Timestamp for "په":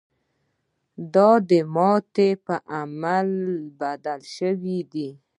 2.45-2.55